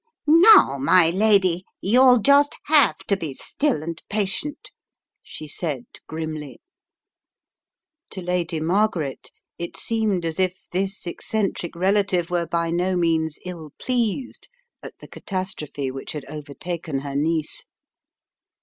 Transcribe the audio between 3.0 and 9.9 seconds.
to be still and patient," she said grimly. To Lady Margaret it